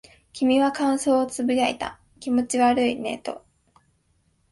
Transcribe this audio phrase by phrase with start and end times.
[0.33, 1.99] 君は感想を呟いた。
[2.19, 3.45] 気持ち悪いねと。